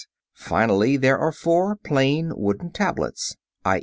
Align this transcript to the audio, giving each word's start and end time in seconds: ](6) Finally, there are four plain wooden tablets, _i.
](6) 0.33 0.47
Finally, 0.49 0.97
there 0.97 1.19
are 1.19 1.31
four 1.31 1.75
plain 1.75 2.31
wooden 2.35 2.71
tablets, 2.71 3.35
_i. 3.63 3.79